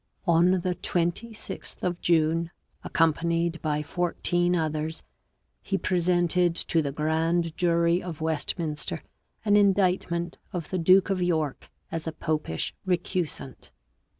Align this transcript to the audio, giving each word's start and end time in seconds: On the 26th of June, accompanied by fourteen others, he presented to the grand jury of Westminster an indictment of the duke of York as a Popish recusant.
On 0.25 0.49
the 0.61 0.73
26th 0.73 1.83
of 1.83 2.01
June, 2.01 2.49
accompanied 2.83 3.61
by 3.61 3.83
fourteen 3.83 4.55
others, 4.55 5.03
he 5.61 5.77
presented 5.77 6.55
to 6.55 6.81
the 6.81 6.91
grand 6.91 7.55
jury 7.55 8.01
of 8.01 8.19
Westminster 8.19 9.03
an 9.45 9.55
indictment 9.55 10.39
of 10.53 10.71
the 10.71 10.79
duke 10.79 11.11
of 11.11 11.21
York 11.21 11.69
as 11.91 12.07
a 12.07 12.11
Popish 12.13 12.73
recusant. 12.83 13.69